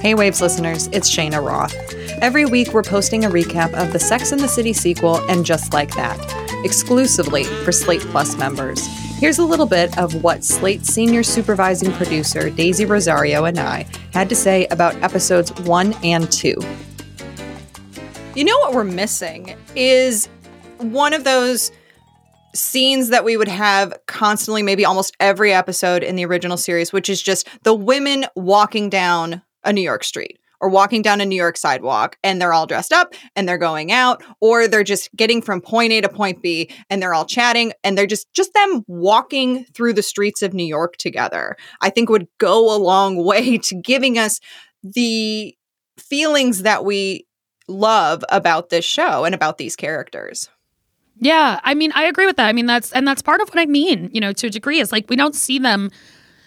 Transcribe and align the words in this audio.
Hey 0.00 0.14
Waves 0.14 0.40
listeners, 0.40 0.86
it's 0.92 1.10
Cheyna 1.10 1.40
Roth. 1.42 1.74
Every 2.22 2.46
week 2.46 2.72
we're 2.72 2.82
posting 2.82 3.24
a 3.24 3.28
recap 3.28 3.74
of 3.74 3.92
the 3.92 3.98
Sex 3.98 4.32
and 4.32 4.40
the 4.40 4.48
City 4.48 4.72
sequel 4.72 5.16
and 5.28 5.44
Just 5.44 5.74
Like 5.74 5.94
That, 5.96 6.18
exclusively 6.64 7.44
for 7.44 7.72
Slate 7.72 8.00
Plus 8.02 8.38
members. 8.38 8.86
Here's 9.18 9.38
a 9.38 9.44
little 9.44 9.66
bit 9.66 9.98
of 9.98 10.22
what 10.22 10.44
Slate 10.44 10.86
senior 10.86 11.22
supervising 11.22 11.92
producer 11.92 12.48
Daisy 12.48 12.86
Rosario 12.86 13.44
and 13.44 13.58
I 13.58 13.86
had 14.12 14.28
to 14.30 14.34
say 14.34 14.66
about 14.68 14.94
episodes 15.02 15.52
1 15.62 15.92
and 16.02 16.32
2. 16.32 16.54
You 18.34 18.44
know 18.44 18.58
what 18.60 18.72
we're 18.72 18.84
missing 18.84 19.56
is 19.74 20.28
one 20.78 21.12
of 21.12 21.24
those 21.24 21.72
scenes 22.56 23.10
that 23.10 23.24
we 23.24 23.36
would 23.36 23.48
have 23.48 23.94
constantly, 24.06 24.62
maybe 24.62 24.84
almost 24.84 25.16
every 25.20 25.52
episode 25.52 26.02
in 26.02 26.16
the 26.16 26.24
original 26.24 26.56
series, 26.56 26.92
which 26.92 27.08
is 27.08 27.22
just 27.22 27.48
the 27.62 27.74
women 27.74 28.26
walking 28.34 28.90
down 28.90 29.42
a 29.64 29.72
New 29.72 29.82
York 29.82 30.04
street 30.04 30.38
or 30.60 30.68
walking 30.68 31.02
down 31.02 31.20
a 31.20 31.26
New 31.26 31.36
York 31.36 31.56
sidewalk 31.56 32.16
and 32.22 32.40
they're 32.40 32.52
all 32.52 32.66
dressed 32.66 32.92
up 32.92 33.14
and 33.34 33.48
they're 33.48 33.58
going 33.58 33.92
out 33.92 34.22
or 34.40 34.66
they're 34.66 34.84
just 34.84 35.14
getting 35.14 35.42
from 35.42 35.60
point 35.60 35.92
A 35.92 36.00
to 36.00 36.08
point 36.08 36.42
B 36.42 36.70
and 36.88 37.02
they're 37.02 37.14
all 37.14 37.26
chatting 37.26 37.72
and 37.84 37.96
they're 37.96 38.06
just 38.06 38.32
just 38.32 38.54
them 38.54 38.84
walking 38.86 39.64
through 39.74 39.92
the 39.92 40.02
streets 40.02 40.42
of 40.42 40.54
New 40.54 40.64
York 40.64 40.96
together. 40.96 41.56
I 41.80 41.90
think 41.90 42.08
would 42.08 42.28
go 42.38 42.74
a 42.74 42.78
long 42.78 43.16
way 43.24 43.58
to 43.58 43.74
giving 43.74 44.18
us 44.18 44.40
the 44.82 45.54
feelings 45.98 46.62
that 46.62 46.84
we 46.84 47.26
love 47.68 48.24
about 48.28 48.68
this 48.68 48.84
show 48.84 49.24
and 49.24 49.34
about 49.34 49.58
these 49.58 49.76
characters. 49.76 50.48
Yeah, 51.18 51.60
I 51.64 51.74
mean, 51.74 51.92
I 51.94 52.04
agree 52.04 52.26
with 52.26 52.36
that. 52.36 52.46
I 52.48 52.52
mean, 52.52 52.66
that's 52.66 52.92
and 52.92 53.06
that's 53.06 53.22
part 53.22 53.40
of 53.40 53.48
what 53.48 53.58
I 53.58 53.66
mean, 53.66 54.10
you 54.12 54.20
know, 54.20 54.32
to 54.34 54.48
a 54.48 54.50
degree 54.50 54.80
is 54.80 54.92
like 54.92 55.08
we 55.08 55.16
don't 55.16 55.34
see 55.34 55.58
them 55.58 55.90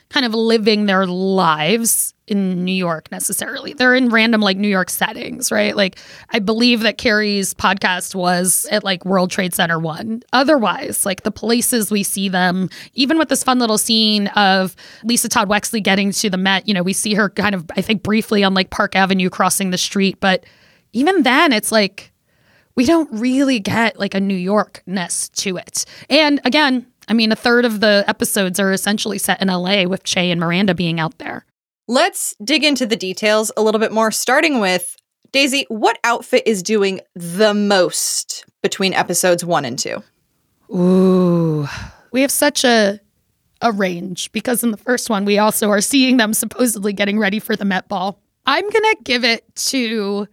kind 0.09 0.25
of 0.25 0.33
living 0.33 0.85
their 0.85 1.05
lives 1.05 2.13
in 2.27 2.63
New 2.63 2.73
York 2.73 3.11
necessarily. 3.11 3.73
They're 3.73 3.95
in 3.95 4.09
random 4.09 4.41
like 4.41 4.57
New 4.57 4.67
York 4.67 4.89
settings, 4.89 5.51
right? 5.51 5.75
Like 5.75 5.97
I 6.31 6.39
believe 6.39 6.81
that 6.81 6.97
Carrie's 6.97 7.53
podcast 7.53 8.13
was 8.13 8.67
at 8.71 8.83
like 8.83 9.05
World 9.05 9.31
Trade 9.31 9.53
Center 9.53 9.79
1. 9.79 10.23
Otherwise, 10.33 11.05
like 11.05 11.23
the 11.23 11.31
places 11.31 11.89
we 11.91 12.03
see 12.03 12.29
them, 12.29 12.69
even 12.93 13.17
with 13.17 13.29
this 13.29 13.43
fun 13.43 13.57
little 13.59 13.77
scene 13.79 14.27
of 14.29 14.75
Lisa 15.03 15.29
Todd 15.29 15.49
Wexley 15.49 15.81
getting 15.81 16.11
to 16.11 16.29
the 16.29 16.37
Met, 16.37 16.67
you 16.67 16.73
know, 16.73 16.83
we 16.83 16.93
see 16.93 17.15
her 17.15 17.29
kind 17.29 17.55
of 17.55 17.65
I 17.75 17.81
think 17.81 18.03
briefly 18.03 18.43
on 18.43 18.53
like 18.53 18.69
Park 18.69 18.95
Avenue 18.95 19.29
crossing 19.31 19.71
the 19.71 19.77
street, 19.79 20.19
but 20.19 20.43
even 20.93 21.23
then 21.23 21.53
it's 21.53 21.71
like 21.71 22.08
we 22.79 22.85
don't 22.85 23.09
really 23.11 23.59
get 23.59 23.99
like 23.99 24.13
a 24.13 24.21
New 24.21 24.37
Yorkness 24.37 25.29
to 25.33 25.57
it. 25.57 25.83
And 26.09 26.39
again, 26.45 26.87
I 27.09 27.13
mean, 27.13 27.29
a 27.29 27.35
third 27.35 27.65
of 27.65 27.81
the 27.81 28.05
episodes 28.07 28.57
are 28.57 28.71
essentially 28.71 29.17
set 29.17 29.41
in 29.41 29.49
LA 29.49 29.83
with 29.83 30.05
Che 30.05 30.31
and 30.31 30.39
Miranda 30.39 30.73
being 30.73 30.97
out 30.97 31.17
there. 31.17 31.45
Let's 31.89 32.37
dig 32.41 32.63
into 32.63 32.85
the 32.85 32.95
details 32.95 33.51
a 33.57 33.61
little 33.61 33.81
bit 33.81 33.91
more, 33.91 34.11
starting 34.11 34.61
with 34.61 34.95
Daisy, 35.33 35.65
what 35.67 35.99
outfit 36.05 36.43
is 36.45 36.63
doing 36.63 37.01
the 37.15 37.53
most 37.53 38.45
between 38.63 38.93
episodes 38.93 39.43
one 39.43 39.65
and 39.65 39.77
two? 39.77 40.01
Ooh, 40.73 41.67
we 42.13 42.21
have 42.21 42.31
such 42.31 42.63
a 42.63 43.01
a 43.59 43.73
range 43.73 44.31
because 44.31 44.63
in 44.63 44.71
the 44.71 44.77
first 44.77 45.09
one 45.09 45.25
we 45.25 45.37
also 45.37 45.69
are 45.69 45.81
seeing 45.81 46.15
them 46.15 46.33
supposedly 46.33 46.93
getting 46.93 47.19
ready 47.19 47.39
for 47.39 47.57
the 47.57 47.65
Met 47.65 47.89
Ball. 47.89 48.17
I'm 48.45 48.69
gonna 48.69 48.95
give 49.03 49.25
it 49.25 49.43
to 49.67 50.29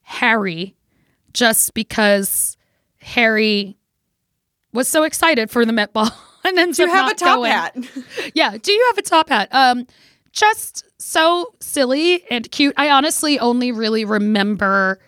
Harry 0.00 0.76
just 1.32 1.74
because 1.74 2.56
Harry 2.98 3.76
was 4.72 4.88
so 4.88 5.02
excited 5.02 5.50
for 5.50 5.64
the 5.64 5.72
Met 5.72 5.92
Ball 5.92 6.10
and 6.44 6.58
ends 6.58 6.76
Do 6.76 6.84
you 6.84 6.90
have 6.90 7.10
a 7.10 7.14
top 7.14 7.36
going. 7.36 7.50
hat? 7.50 7.76
Yeah, 8.34 8.56
do 8.56 8.72
you 8.72 8.84
have 8.88 8.98
a 8.98 9.02
top 9.02 9.28
hat? 9.28 9.48
Um, 9.52 9.86
just 10.32 10.84
so 10.98 11.54
silly 11.60 12.22
and 12.30 12.50
cute. 12.50 12.74
I 12.76 12.90
honestly 12.90 13.38
only 13.38 13.72
really 13.72 14.04
remember 14.04 15.00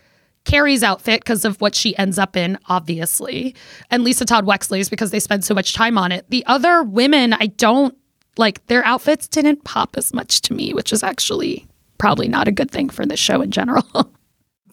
Carrie's 0.45 0.83
outfit 0.83 1.21
because 1.21 1.45
of 1.45 1.61
what 1.61 1.75
she 1.77 1.97
ends 1.97 2.19
up 2.19 2.37
in, 2.37 2.59
obviously, 2.67 3.55
and 3.91 4.03
Lisa 4.03 4.25
Todd 4.25 4.45
Wexley's 4.45 4.89
because 4.89 5.13
they 5.13 5.21
spend 5.21 5.45
so 5.45 5.55
much 5.55 5.75
time 5.75 5.97
on 5.97 6.11
it. 6.11 6.29
The 6.31 6.45
other 6.47 6.83
women, 6.83 7.33
I 7.35 7.47
don't 7.47 7.97
like 8.37 8.67
their 8.67 8.85
outfits 8.85 9.29
didn't 9.29 9.63
pop 9.63 9.97
as 9.97 10.13
much 10.13 10.41
to 10.43 10.55
me, 10.55 10.75
which 10.75 10.93
is 10.93 11.05
actually 11.05 11.69
probably 11.99 12.27
not 12.27 12.49
a 12.49 12.53
good 12.53 12.71
thing 12.71 12.89
for 12.89 13.07
the 13.07 13.17
show 13.17 13.41
in 13.41 13.53
general. 13.53 13.85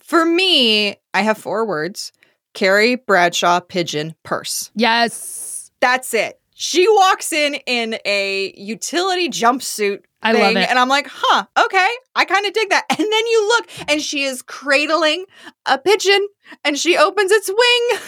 For 0.10 0.26
me, 0.26 0.96
I 1.14 1.22
have 1.22 1.38
four 1.38 1.68
words 1.68 2.12
Carrie 2.56 2.96
Bradshaw 2.96 3.60
Pigeon 3.60 4.16
Purse. 4.24 4.72
yes, 4.74 5.70
That's 5.82 6.16
it. 6.16 6.40
She 6.56 6.90
walks 6.90 7.32
in 7.32 7.58
in 7.68 8.00
a 8.06 8.52
utility 8.58 9.30
jumpsuit. 9.30 10.00
I 10.24 10.34
thing, 10.34 10.42
love 10.42 10.56
it. 10.58 10.68
And 10.68 10.80
I'm 10.80 10.90
like, 10.90 11.06
huh, 11.08 11.46
okay, 11.64 11.90
I 12.16 12.26
kind 12.26 12.44
of 12.48 12.54
dig 12.54 12.72
that. 12.72 12.86
And 12.90 12.98
then 12.98 13.08
you 13.28 13.48
look, 13.50 13.70
and 13.88 14.02
she 14.02 14.24
is 14.24 14.42
cradling 14.42 15.26
a 15.68 15.78
pigeon, 15.78 16.28
and 16.66 16.76
she 16.76 16.98
opens 16.98 17.32
its 17.32 17.48
wing. 17.48 18.00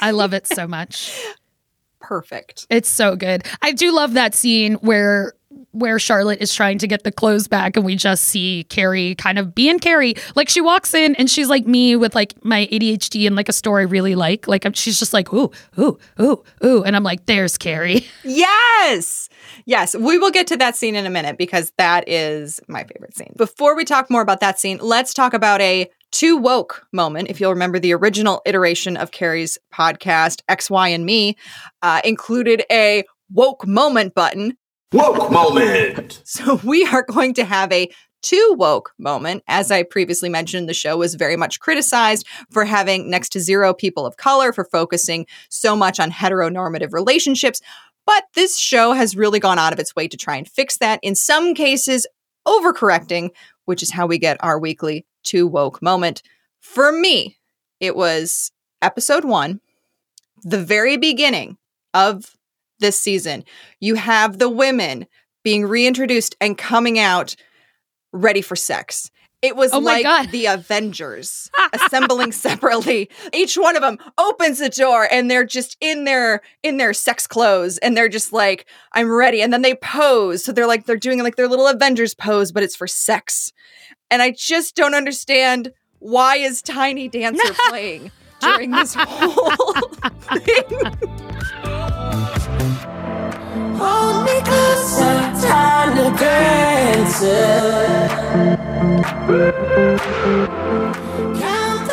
I 0.00 0.12
love 0.12 0.32
it 0.32 0.46
so 0.46 0.66
much. 0.68 1.20
Perfect. 1.98 2.68
It's 2.70 2.88
so 2.88 3.16
good. 3.16 3.44
I 3.60 3.72
do 3.72 3.92
love 3.92 4.12
that 4.12 4.36
scene 4.36 4.74
where 4.74 5.32
where 5.72 5.98
Charlotte 5.98 6.40
is 6.40 6.54
trying 6.54 6.78
to 6.78 6.86
get 6.86 7.04
the 7.04 7.12
clothes 7.12 7.46
back 7.46 7.76
and 7.76 7.84
we 7.84 7.96
just 7.96 8.24
see 8.24 8.64
Carrie 8.64 9.14
kind 9.14 9.38
of 9.38 9.54
being 9.54 9.78
Carrie. 9.78 10.14
Like 10.34 10.48
she 10.48 10.60
walks 10.60 10.94
in 10.94 11.14
and 11.16 11.30
she's 11.30 11.48
like 11.48 11.66
me 11.66 11.96
with 11.96 12.14
like 12.14 12.44
my 12.44 12.68
ADHD 12.72 13.26
and 13.26 13.36
like 13.36 13.48
a 13.48 13.52
store 13.52 13.80
I 13.80 13.84
really 13.84 14.14
like. 14.14 14.48
Like 14.48 14.66
she's 14.74 14.98
just 14.98 15.12
like, 15.12 15.32
ooh, 15.32 15.50
ooh, 15.78 15.98
ooh, 16.20 16.42
ooh. 16.64 16.82
And 16.82 16.96
I'm 16.96 17.04
like, 17.04 17.26
there's 17.26 17.58
Carrie. 17.58 18.06
Yes. 18.22 19.28
Yes. 19.66 19.94
We 19.96 20.18
will 20.18 20.30
get 20.30 20.46
to 20.48 20.56
that 20.58 20.76
scene 20.76 20.94
in 20.94 21.06
a 21.06 21.10
minute 21.10 21.36
because 21.36 21.72
that 21.78 22.08
is 22.08 22.60
my 22.68 22.84
favorite 22.84 23.16
scene. 23.16 23.32
Before 23.36 23.76
we 23.76 23.84
talk 23.84 24.10
more 24.10 24.22
about 24.22 24.40
that 24.40 24.58
scene, 24.58 24.78
let's 24.80 25.12
talk 25.12 25.34
about 25.34 25.60
a 25.60 25.90
too 26.10 26.36
woke 26.36 26.86
moment. 26.92 27.28
If 27.28 27.40
you'll 27.40 27.52
remember 27.52 27.78
the 27.78 27.94
original 27.94 28.42
iteration 28.46 28.96
of 28.96 29.10
Carrie's 29.10 29.58
podcast, 29.72 30.42
X, 30.48 30.70
Y, 30.70 30.88
and 30.88 31.04
Me, 31.04 31.36
uh, 31.82 32.00
included 32.04 32.62
a 32.70 33.04
woke 33.32 33.66
moment 33.66 34.14
button. 34.14 34.56
Woke 34.92 35.30
moment. 35.30 36.22
So 36.30 36.60
we 36.64 36.84
are 36.84 37.02
going 37.02 37.34
to 37.34 37.44
have 37.44 37.72
a 37.72 37.90
too 38.22 38.54
woke 38.58 38.92
moment. 38.98 39.42
As 39.46 39.70
I 39.70 39.82
previously 39.82 40.28
mentioned, 40.28 40.68
the 40.68 40.74
show 40.74 40.96
was 40.96 41.14
very 41.14 41.36
much 41.36 41.60
criticized 41.60 42.26
for 42.50 42.64
having 42.64 43.08
next 43.08 43.30
to 43.30 43.40
zero 43.40 43.72
people 43.72 44.04
of 44.06 44.16
color, 44.16 44.52
for 44.52 44.64
focusing 44.64 45.26
so 45.48 45.74
much 45.74 46.00
on 46.00 46.10
heteronormative 46.10 46.92
relationships. 46.92 47.60
But 48.06 48.24
this 48.34 48.58
show 48.58 48.92
has 48.92 49.16
really 49.16 49.38
gone 49.38 49.58
out 49.58 49.72
of 49.72 49.78
its 49.78 49.94
way 49.94 50.08
to 50.08 50.16
try 50.16 50.36
and 50.36 50.48
fix 50.48 50.78
that. 50.78 51.00
In 51.02 51.14
some 51.14 51.54
cases, 51.54 52.06
overcorrecting, 52.46 53.30
which 53.64 53.82
is 53.82 53.92
how 53.92 54.06
we 54.06 54.18
get 54.18 54.36
our 54.40 54.58
weekly 54.58 55.06
too 55.22 55.46
woke 55.46 55.80
moment. 55.82 56.22
For 56.60 56.92
me, 56.92 57.38
it 57.78 57.96
was 57.96 58.50
episode 58.82 59.24
one, 59.24 59.60
the 60.42 60.62
very 60.62 60.96
beginning 60.96 61.58
of 61.94 62.36
this 62.80 62.98
season. 62.98 63.44
You 63.80 63.94
have 63.94 64.38
the 64.38 64.48
women 64.48 65.06
being 65.44 65.64
reintroduced 65.64 66.36
and 66.40 66.58
coming 66.58 66.98
out 66.98 67.36
ready 68.12 68.42
for 68.42 68.56
sex. 68.56 69.10
It 69.42 69.56
was 69.56 69.72
Oh 69.72 69.78
like 69.78 70.02
God. 70.02 70.30
the 70.32 70.44
Avengers 70.46 71.50
assembling 71.72 72.32
separately. 72.32 73.08
Each 73.32 73.56
one 73.56 73.74
of 73.74 73.80
them 73.80 73.96
opens 74.18 74.58
the 74.58 74.68
door 74.68 75.08
and 75.10 75.30
they're 75.30 75.46
just 75.46 75.78
in 75.80 76.04
their 76.04 76.42
in 76.62 76.76
their 76.76 76.92
sex 76.92 77.26
clothes 77.26 77.78
and 77.78 77.96
they're 77.96 78.10
just 78.10 78.34
like 78.34 78.66
I'm 78.92 79.10
ready 79.10 79.40
and 79.40 79.50
then 79.50 79.62
they 79.62 79.74
pose. 79.76 80.44
So 80.44 80.52
they're 80.52 80.66
like 80.66 80.84
they're 80.84 80.96
doing 80.98 81.22
like 81.22 81.36
their 81.36 81.48
little 81.48 81.68
Avengers 81.68 82.12
pose 82.14 82.52
but 82.52 82.62
it's 82.62 82.76
for 82.76 82.86
sex. 82.86 83.50
And 84.10 84.20
I 84.20 84.32
just 84.32 84.76
don't 84.76 84.94
understand 84.94 85.72
why 86.00 86.36
is 86.36 86.60
Tiny 86.60 87.08
Dancer 87.08 87.54
playing 87.70 88.10
during 88.40 88.72
this 88.72 88.92
whole 88.98 89.82
thing. 90.38 91.69
Hold 94.00 94.24
me 94.24 94.40
closer, 94.42 95.14
tiny 95.46 96.08
dancer. 96.18 97.60
Count 101.38 101.90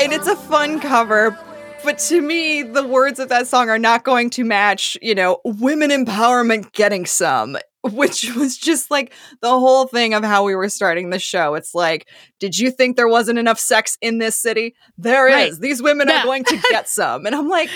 and 0.00 0.12
it's 0.12 0.26
a 0.26 0.36
fun 0.36 0.80
cover 0.80 1.36
but 1.84 1.98
to 1.98 2.20
me 2.20 2.62
the 2.62 2.86
words 2.86 3.18
of 3.20 3.28
that 3.28 3.46
song 3.46 3.68
are 3.68 3.78
not 3.78 4.04
going 4.04 4.30
to 4.30 4.44
match 4.44 4.96
you 5.02 5.14
know 5.14 5.38
women 5.44 5.90
empowerment 5.90 6.72
getting 6.72 7.06
some 7.06 7.56
which 7.82 8.34
was 8.34 8.56
just 8.56 8.90
like 8.90 9.12
the 9.40 9.48
whole 9.50 9.86
thing 9.86 10.12
of 10.14 10.24
how 10.24 10.44
we 10.44 10.54
were 10.54 10.68
starting 10.68 11.10
the 11.10 11.18
show 11.18 11.54
it's 11.54 11.74
like 11.74 12.08
did 12.40 12.58
you 12.58 12.70
think 12.70 12.96
there 12.96 13.08
wasn't 13.08 13.38
enough 13.38 13.58
sex 13.58 13.96
in 14.00 14.18
this 14.18 14.36
city 14.36 14.74
There 14.96 15.28
is. 15.28 15.52
Right. 15.52 15.60
these 15.60 15.82
women 15.82 16.08
Yeah. 16.08 16.20
are 16.20 16.24
going 16.24 16.44
to 16.44 16.58
get 16.70 16.88
some 16.88 17.26
and 17.26 17.34
i'm 17.34 17.48
like 17.48 17.70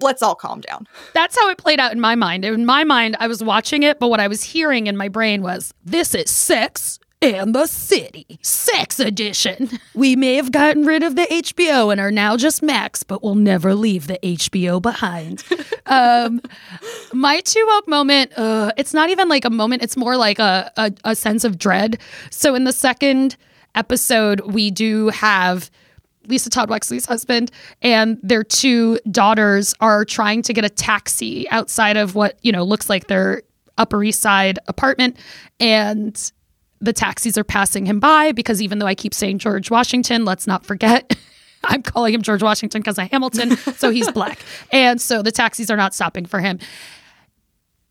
let's 0.00 0.22
all 0.22 0.34
calm 0.34 0.60
down 0.60 0.86
That's 1.14 1.36
how 1.36 1.48
it 1.50 1.58
played 1.58 1.80
out 1.80 1.92
in 1.92 2.00
my 2.00 2.14
mind. 2.14 2.44
In 2.44 2.64
my 2.64 2.84
mind, 2.84 3.16
I 3.20 3.26
was 3.26 3.42
watching 3.42 3.82
it, 3.82 3.98
but 3.98 4.08
what 4.08 4.20
I 4.20 4.28
was 4.28 4.42
hearing 4.42 4.86
in 4.86 4.96
my 4.96 5.08
brain 5.08 5.42
was, 5.42 5.72
this 5.84 6.14
is 6.14 6.30
sex 6.30 6.98
and 7.20 7.54
the 7.54 7.66
City, 7.66 8.38
Sex 8.42 9.00
Edition. 9.00 9.70
We 9.94 10.14
may 10.14 10.36
have 10.36 10.52
gotten 10.52 10.84
rid 10.84 11.02
of 11.02 11.16
the 11.16 11.22
HBO 11.22 11.90
and 11.90 12.00
are 12.00 12.12
now 12.12 12.36
just 12.36 12.62
Max, 12.62 13.02
but 13.02 13.20
we'll 13.20 13.34
never 13.34 13.74
leave 13.74 14.06
the 14.06 14.18
HBO 14.22 14.80
behind. 14.80 15.42
um, 15.86 16.40
my 17.12 17.40
two 17.40 17.66
up 17.72 17.88
moment, 17.88 18.32
uh, 18.36 18.70
it's 18.76 18.94
not 18.94 19.10
even 19.10 19.28
like 19.28 19.44
a 19.44 19.50
moment, 19.50 19.82
it's 19.82 19.96
more 19.96 20.16
like 20.16 20.38
a, 20.38 20.70
a, 20.76 20.92
a 21.04 21.16
sense 21.16 21.42
of 21.42 21.58
dread. 21.58 21.98
So 22.30 22.54
in 22.54 22.62
the 22.62 22.72
second 22.72 23.36
episode, 23.74 24.40
we 24.42 24.70
do 24.70 25.08
have. 25.08 25.70
Lisa 26.28 26.50
Todd 26.50 26.68
Wexley's 26.68 27.06
husband 27.06 27.50
and 27.82 28.18
their 28.22 28.44
two 28.44 28.98
daughters 29.10 29.74
are 29.80 30.04
trying 30.04 30.42
to 30.42 30.52
get 30.52 30.64
a 30.64 30.70
taxi 30.70 31.48
outside 31.50 31.96
of 31.96 32.14
what, 32.14 32.38
you 32.42 32.52
know, 32.52 32.62
looks 32.62 32.88
like 32.88 33.06
their 33.08 33.42
Upper 33.78 34.02
East 34.04 34.20
Side 34.20 34.58
apartment. 34.68 35.16
And 35.58 36.32
the 36.80 36.92
taxis 36.92 37.36
are 37.36 37.44
passing 37.44 37.86
him 37.86 38.00
by 38.00 38.32
because 38.32 38.62
even 38.62 38.78
though 38.78 38.86
I 38.86 38.94
keep 38.94 39.14
saying 39.14 39.38
George 39.38 39.70
Washington, 39.70 40.24
let's 40.24 40.46
not 40.46 40.64
forget. 40.64 41.16
I'm 41.64 41.82
calling 41.82 42.14
him 42.14 42.22
George 42.22 42.42
Washington 42.42 42.80
because 42.80 42.98
of 42.98 43.10
Hamilton, 43.10 43.56
so 43.56 43.90
he's 43.90 44.10
black. 44.12 44.38
And 44.70 45.00
so 45.00 45.22
the 45.22 45.32
taxis 45.32 45.70
are 45.70 45.76
not 45.76 45.92
stopping 45.92 46.24
for 46.24 46.38
him. 46.38 46.60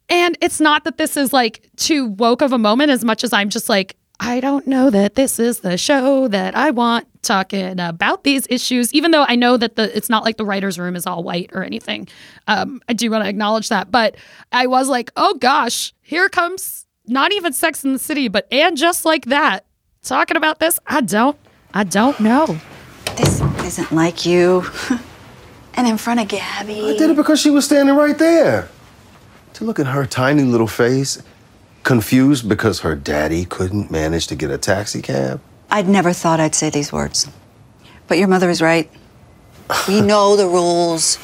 And 0.09 0.37
it's 0.41 0.61
not 0.61 0.85
that 0.85 0.97
this 0.97 1.17
is 1.17 1.33
like 1.33 1.69
too 1.75 2.05
woke 2.05 2.41
of 2.41 2.53
a 2.53 2.57
moment 2.57 2.91
as 2.91 3.03
much 3.03 3.25
as 3.25 3.33
I'm 3.33 3.49
just 3.49 3.67
like, 3.67 3.97
I 4.19 4.39
don't 4.39 4.65
know 4.65 4.89
that 4.89 5.15
this 5.15 5.39
is 5.39 5.59
the 5.59 5.77
show 5.77 6.27
that 6.29 6.55
I 6.55 6.71
want 6.71 7.07
talking 7.21 7.79
about 7.79 8.23
these 8.23 8.47
issues, 8.49 8.93
even 8.93 9.11
though 9.11 9.25
I 9.27 9.35
know 9.35 9.57
that 9.57 9.75
the 9.75 9.95
it's 9.95 10.09
not 10.09 10.23
like 10.23 10.37
the 10.37 10.45
writer's 10.45 10.79
room 10.79 10.95
is 10.95 11.05
all 11.05 11.23
white 11.23 11.51
or 11.53 11.63
anything. 11.63 12.07
Um, 12.47 12.81
I 12.89 12.93
do 12.93 13.11
want 13.11 13.23
to 13.23 13.29
acknowledge 13.29 13.69
that. 13.69 13.91
But 13.91 14.15
I 14.51 14.67
was 14.67 14.89
like, 14.89 15.11
oh 15.15 15.35
gosh, 15.35 15.93
here 16.01 16.29
comes 16.29 16.85
not 17.05 17.31
even 17.31 17.53
Sex 17.53 17.83
in 17.83 17.93
the 17.93 17.99
City, 17.99 18.27
but 18.27 18.47
and 18.51 18.75
just 18.75 19.05
like 19.05 19.25
that. 19.25 19.65
Talking 20.01 20.37
about 20.37 20.59
this, 20.59 20.79
I 20.87 21.01
don't 21.01 21.37
I 21.73 21.83
don't 21.83 22.19
know. 22.19 22.59
This 23.17 23.41
isn't 23.63 23.91
like 23.91 24.25
you. 24.25 24.65
and 25.75 25.87
in 25.87 25.97
front 25.97 26.19
of 26.19 26.27
Gabby. 26.27 26.89
I 26.89 26.97
did 26.97 27.11
it 27.11 27.15
because 27.15 27.39
she 27.39 27.51
was 27.51 27.65
standing 27.65 27.95
right 27.95 28.17
there. 28.17 28.69
To 29.53 29.63
look 29.63 29.79
at 29.79 29.87
her 29.87 30.05
tiny 30.05 30.43
little 30.43 30.67
face, 30.67 31.21
confused 31.87 32.49
because 32.49 32.81
her 32.81 32.97
daddy 32.97 33.45
couldn't 33.45 33.89
manage 33.89 34.27
to 34.27 34.35
get 34.35 34.51
a 34.51 34.57
taxi 34.57 35.01
cab. 35.01 35.39
I'd 35.71 35.87
never 35.87 36.11
thought 36.11 36.37
I'd 36.37 36.53
say 36.53 36.69
these 36.69 36.91
words. 36.91 37.29
But 38.09 38.17
your 38.17 38.27
mother 38.27 38.49
is 38.49 38.61
right. 38.61 38.91
We 39.87 40.01
know 40.11 40.35
the 40.35 40.47
rules. 40.47 41.15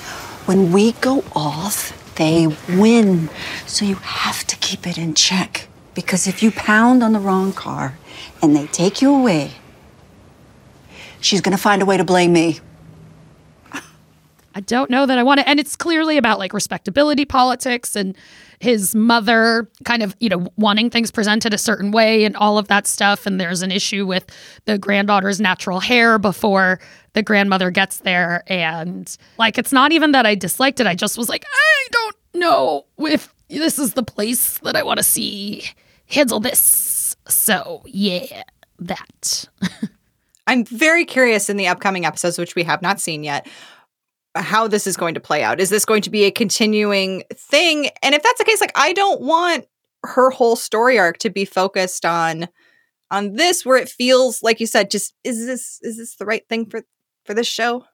When 0.47 0.71
we 0.71 0.93
go 0.93 1.21
off, 1.35 1.91
they 2.15 2.47
win. 2.69 3.29
So 3.67 3.83
you 3.83 3.95
have 3.95 4.45
to 4.45 4.55
keep 4.55 4.87
it 4.87 4.97
in 4.97 5.15
check. 5.15 5.67
Because 5.95 6.27
if 6.27 6.41
you 6.41 6.49
pound 6.49 7.03
on 7.03 7.11
the 7.11 7.19
wrong 7.19 7.51
car 7.51 7.97
and 8.41 8.55
they 8.55 8.67
take 8.67 9.01
you 9.01 9.13
away, 9.13 9.51
she's 11.19 11.41
gonna 11.41 11.57
find 11.57 11.81
a 11.81 11.85
way 11.85 11.97
to 11.97 12.05
blame 12.05 12.31
me. 12.31 12.61
I 14.55 14.61
don't 14.61 14.89
know 14.89 15.05
that 15.05 15.17
I 15.17 15.23
want 15.23 15.39
to. 15.39 15.49
And 15.49 15.59
it's 15.59 15.75
clearly 15.75 16.17
about 16.17 16.39
like 16.39 16.53
respectability 16.53 17.25
politics 17.25 17.95
and 17.95 18.15
his 18.59 18.95
mother 18.95 19.69
kind 19.83 20.03
of, 20.03 20.15
you 20.19 20.29
know, 20.29 20.47
wanting 20.57 20.89
things 20.89 21.11
presented 21.11 21.53
a 21.53 21.57
certain 21.57 21.91
way 21.91 22.23
and 22.23 22.35
all 22.37 22.57
of 22.57 22.67
that 22.69 22.87
stuff. 22.87 23.25
And 23.25 23.39
there's 23.39 23.61
an 23.61 23.71
issue 23.71 24.05
with 24.05 24.25
the 24.65 24.77
granddaughter's 24.77 25.41
natural 25.41 25.79
hair 25.79 26.17
before 26.17 26.79
the 27.13 27.23
grandmother 27.23 27.71
gets 27.71 27.99
there. 27.99 28.43
And 28.47 29.15
like, 29.37 29.57
it's 29.57 29.71
not 29.71 29.91
even 29.91 30.11
that 30.13 30.25
I 30.25 30.35
disliked 30.35 30.79
it. 30.79 30.87
I 30.87 30.95
just 30.95 31.17
was 31.17 31.29
like, 31.29 31.45
I 31.45 31.87
don't 31.91 32.15
know 32.35 32.85
if 32.99 33.33
this 33.49 33.79
is 33.79 33.93
the 33.93 34.03
place 34.03 34.59
that 34.59 34.75
I 34.75 34.83
want 34.83 34.97
to 34.97 35.03
see 35.03 35.65
handle 36.05 36.39
this. 36.39 37.15
So, 37.27 37.81
yeah, 37.85 38.43
that. 38.79 39.45
I'm 40.47 40.65
very 40.65 41.05
curious 41.05 41.49
in 41.49 41.57
the 41.57 41.67
upcoming 41.67 42.05
episodes, 42.05 42.37
which 42.37 42.55
we 42.55 42.63
have 42.63 42.81
not 42.81 42.99
seen 42.99 43.23
yet, 43.23 43.47
how 44.35 44.67
this 44.67 44.87
is 44.87 44.97
going 44.97 45.13
to 45.13 45.19
play 45.19 45.43
out. 45.43 45.59
Is 45.59 45.69
this 45.69 45.85
going 45.85 46.01
to 46.03 46.09
be 46.09 46.23
a 46.23 46.31
continuing 46.31 47.23
thing? 47.33 47.89
And 48.01 48.15
if 48.15 48.23
that's 48.23 48.39
the 48.39 48.45
case, 48.45 48.61
like 48.61 48.71
I 48.75 48.93
don't 48.93 49.21
want 49.21 49.65
her 50.03 50.29
whole 50.29 50.55
story 50.55 50.99
arc 50.99 51.17
to 51.19 51.29
be 51.29 51.45
focused 51.45 52.05
on 52.05 52.47
on 53.11 53.33
this 53.33 53.65
where 53.65 53.77
it 53.77 53.89
feels 53.89 54.41
like 54.41 54.59
you 54.59 54.65
said 54.65 54.89
just 54.89 55.13
is 55.23 55.45
this 55.45 55.79
is 55.81 55.97
this 55.97 56.15
the 56.15 56.25
right 56.25 56.47
thing 56.49 56.69
for 56.69 56.83
for 57.25 57.33
this 57.33 57.47
show? 57.47 57.85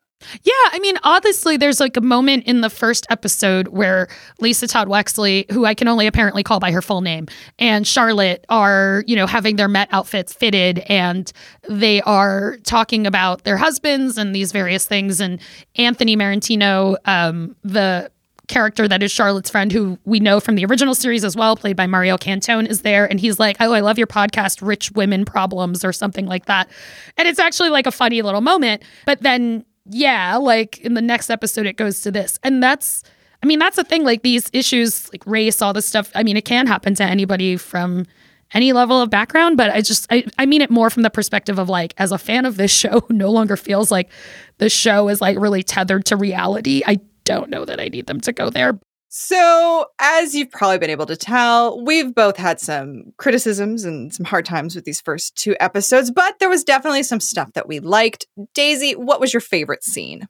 Yeah, 0.43 0.51
I 0.71 0.79
mean, 0.79 0.97
obviously, 1.03 1.55
there's 1.55 1.79
like 1.79 1.95
a 1.95 2.01
moment 2.01 2.43
in 2.45 2.61
the 2.61 2.69
first 2.69 3.07
episode 3.09 3.69
where 3.69 4.09
Lisa 4.39 4.67
Todd 4.67 4.87
Wexley, 4.89 5.49
who 5.49 5.65
I 5.65 5.73
can 5.73 5.87
only 5.87 6.07
apparently 6.07 6.43
call 6.43 6.59
by 6.59 6.71
her 6.71 6.81
full 6.81 7.01
name, 7.01 7.27
and 7.57 7.87
Charlotte 7.87 8.45
are, 8.49 9.03
you 9.07 9.15
know, 9.15 9.25
having 9.25 9.55
their 9.55 9.69
Met 9.69 9.87
outfits 9.91 10.33
fitted 10.33 10.79
and 10.89 11.31
they 11.69 12.01
are 12.01 12.57
talking 12.63 13.07
about 13.07 13.43
their 13.43 13.55
husbands 13.55 14.17
and 14.17 14.35
these 14.35 14.51
various 14.51 14.85
things. 14.85 15.21
And 15.21 15.39
Anthony 15.75 16.15
Marentino, 16.17 16.97
um, 17.05 17.55
the 17.63 18.11
character 18.47 18.87
that 18.87 19.01
is 19.01 19.11
Charlotte's 19.11 19.49
friend, 19.49 19.71
who 19.71 19.97
we 20.05 20.19
know 20.19 20.39
from 20.39 20.55
the 20.55 20.65
original 20.65 20.95
series 20.95 21.23
as 21.23 21.35
well, 21.35 21.55
played 21.55 21.77
by 21.77 21.87
Mario 21.87 22.17
Cantone, 22.17 22.67
is 22.67 22.81
there. 22.81 23.05
And 23.09 23.19
he's 23.19 23.39
like, 23.39 23.57
Oh, 23.59 23.71
I 23.71 23.79
love 23.79 23.97
your 23.97 24.07
podcast, 24.07 24.65
Rich 24.65 24.91
Women 24.93 25.23
Problems, 25.23 25.85
or 25.85 25.93
something 25.93 26.25
like 26.25 26.45
that. 26.45 26.67
And 27.15 27.27
it's 27.27 27.39
actually 27.39 27.69
like 27.69 27.85
a 27.85 27.91
funny 27.91 28.21
little 28.21 28.41
moment. 28.41 28.83
But 29.05 29.21
then 29.21 29.63
yeah, 29.89 30.37
like 30.37 30.77
in 30.79 30.93
the 30.93 31.01
next 31.01 31.29
episode, 31.29 31.65
it 31.65 31.77
goes 31.77 32.01
to 32.01 32.11
this. 32.11 32.39
And 32.43 32.61
that's, 32.61 33.03
I 33.41 33.45
mean, 33.45 33.59
that's 33.59 33.75
the 33.75 33.83
thing. 33.83 34.03
Like 34.03 34.21
these 34.21 34.49
issues, 34.53 35.11
like 35.11 35.25
race, 35.25 35.61
all 35.61 35.73
this 35.73 35.85
stuff, 35.85 36.11
I 36.15 36.23
mean, 36.23 36.37
it 36.37 36.45
can 36.45 36.67
happen 36.67 36.93
to 36.95 37.03
anybody 37.03 37.57
from 37.57 38.05
any 38.53 38.73
level 38.73 39.01
of 39.01 39.09
background, 39.09 39.57
but 39.57 39.69
I 39.71 39.81
just, 39.81 40.07
I, 40.11 40.25
I 40.37 40.45
mean 40.45 40.61
it 40.61 40.69
more 40.69 40.89
from 40.89 41.03
the 41.03 41.09
perspective 41.09 41.59
of 41.59 41.69
like, 41.69 41.93
as 41.97 42.11
a 42.11 42.17
fan 42.17 42.45
of 42.45 42.57
this 42.57 42.71
show 42.75 43.01
who 43.01 43.13
no 43.13 43.31
longer 43.31 43.57
feels 43.57 43.91
like 43.91 44.09
the 44.57 44.69
show 44.69 45.09
is 45.09 45.21
like 45.21 45.37
really 45.37 45.63
tethered 45.63 46.05
to 46.05 46.15
reality, 46.15 46.81
I 46.85 46.99
don't 47.25 47.49
know 47.49 47.65
that 47.65 47.79
I 47.79 47.89
need 47.89 48.07
them 48.07 48.21
to 48.21 48.31
go 48.31 48.49
there. 48.49 48.79
So, 49.11 49.87
as 49.97 50.35
you've 50.35 50.51
probably 50.51 50.77
been 50.77 50.91
able 50.91 51.07
to 51.07 51.17
tell, 51.17 51.83
we've 51.83 52.13
both 52.13 52.37
had 52.37 52.59
some 52.59 53.11
criticisms 53.17 53.83
and 53.83 54.13
some 54.13 54.23
hard 54.23 54.45
times 54.45 54.75
with 54.75 54.85
these 54.85 55.01
first 55.01 55.35
two 55.35 55.55
episodes, 55.59 56.11
but 56.11 56.37
there 56.37 56.47
was 56.47 56.63
definitely 56.63 57.01
some 57.01 57.19
stuff 57.19 57.53
that 57.53 57.67
we 57.67 57.79
liked. 57.79 58.27
Daisy, 58.53 58.95
what 58.95 59.19
was 59.19 59.33
your 59.33 59.41
favorite 59.41 59.83
scene? 59.83 60.27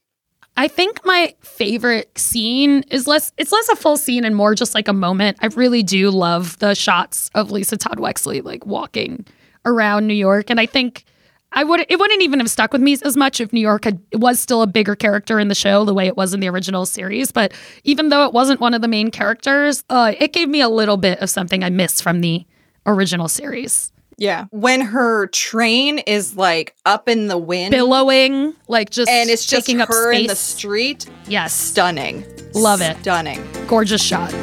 I 0.56 0.70
think 0.70 1.02
my 1.04 1.36
favorite 1.42 2.18
scene 2.18 2.84
is 2.90 3.06
less 3.06 3.34
it's 3.38 3.52
less 3.52 3.68
a 3.68 3.76
full 3.76 3.98
scene 3.98 4.24
and 4.24 4.36
more 4.36 4.56
just 4.56 4.74
like 4.74 4.88
a 4.88 4.94
moment. 4.94 5.38
I 5.42 5.48
really 5.48 5.84
do 5.84 6.10
love 6.10 6.58
the 6.60 6.74
shots 6.74 7.30
of 7.36 7.52
Lisa 7.52 7.76
Todd 7.76 7.98
Wexley 7.98 8.42
like 8.44 8.66
walking 8.66 9.26
around 9.66 10.08
New 10.08 10.14
York 10.14 10.50
and 10.50 10.60
I 10.60 10.66
think 10.66 11.04
I 11.52 11.64
would 11.64 11.86
it 11.90 12.00
wouldn't 12.00 12.22
even 12.22 12.40
have 12.40 12.50
stuck 12.50 12.72
with 12.74 12.82
me 12.82 12.98
as 13.04 13.18
much 13.18 13.42
if 13.42 13.52
New 13.52 13.60
York 13.62 13.86
had 13.86 14.00
was 14.14 14.40
still 14.40 14.62
a 14.62 14.68
bigger 14.68 14.96
character 14.96 15.40
in 15.40 15.48
the 15.48 15.56
show 15.56 15.84
the 15.86 15.94
way 15.94 16.08
it 16.08 16.16
was 16.16 16.34
in 16.34 16.40
the 16.40 16.48
original 16.48 16.86
series. 16.86 17.32
But 17.32 17.54
even 17.84 18.10
though 18.10 18.26
it 18.26 18.34
wasn't 18.34 18.60
one 18.60 18.74
of 18.74 18.82
the 18.82 18.88
main 18.88 19.10
characters, 19.12 19.84
uh, 19.90 20.14
it 20.20 20.34
gave 20.34 20.48
me 20.50 20.62
a 20.62 20.70
little 20.70 20.98
bit 20.98 21.20
of 21.20 21.30
something 21.30 21.64
I 21.64 21.70
missed 21.70 22.04
from 22.04 22.22
the 22.22 22.46
original 22.86 23.28
series. 23.28 23.92
Yeah. 24.18 24.46
When 24.52 24.82
her 24.82 25.28
train 25.28 26.00
is 26.00 26.36
like 26.36 26.76
up 26.86 27.08
in 27.08 27.28
the 27.28 27.38
wind, 27.38 27.72
Billowing, 27.72 28.54
like 28.68 28.90
just 28.90 29.10
and 29.10 29.30
it's 29.30 29.46
just 29.46 29.66
taking 29.66 29.82
up 29.82 29.92
space. 29.92 30.22
in 30.22 30.28
the 30.28 30.36
street. 30.36 31.10
yes, 31.28 31.54
Stunning. 31.54 32.26
Love 32.54 32.82
it. 32.82 32.98
Stunning. 33.00 33.42
gorgeous 33.68 34.04
shot. 34.04 34.34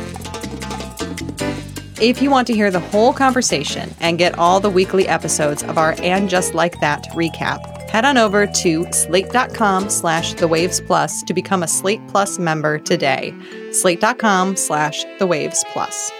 If 2.00 2.20
you 2.20 2.30
want 2.30 2.46
to 2.48 2.54
hear 2.54 2.70
the 2.70 2.78
whole 2.78 3.14
conversation 3.14 3.94
and 4.00 4.18
get 4.18 4.38
all 4.38 4.60
the 4.60 4.68
weekly 4.68 5.08
episodes 5.08 5.62
of 5.62 5.78
our 5.78 5.94
And 6.00 6.28
Just 6.28 6.52
Like 6.52 6.78
That 6.80 7.04
recap, 7.12 7.88
head 7.88 8.04
on 8.04 8.18
over 8.18 8.46
to 8.46 8.92
slate.com 8.92 9.88
slash 9.88 10.34
the 10.34 10.46
waves 10.46 10.78
plus 10.78 11.22
to 11.22 11.32
become 11.32 11.62
a 11.62 11.68
Slate 11.68 12.06
Plus 12.08 12.38
member 12.38 12.78
today. 12.78 13.32
Slate.com 13.72 14.56
slash 14.56 15.06
the 15.18 15.26
waves 15.26 15.64
plus. 15.72 16.12